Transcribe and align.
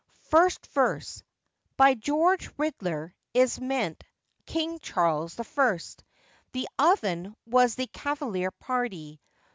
First 0.31 0.65
Verse.—By 0.71 1.93
'George 1.93 2.49
Ridler' 2.57 3.13
is 3.35 3.61
meant 3.61 4.03
King 4.47 4.79
Charles 4.79 5.39
I. 5.39 5.77
The 6.53 6.67
'oven' 6.79 7.35
was 7.45 7.75
the 7.75 7.85
Cavalier 7.85 8.49
party. 8.49 9.21